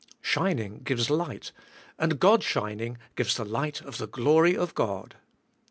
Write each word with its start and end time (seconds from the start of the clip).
Shining 0.23 0.79
gives 0.79 1.11
light, 1.11 1.51
and 1.99 2.19
God 2.19 2.41
shining 2.41 2.97
gives 3.15 3.37
the 3.37 3.45
light 3.45 3.81
of 3.81 3.99
the 3.99 4.07
glory 4.07 4.57
of 4.57 4.73
God. 4.73 5.15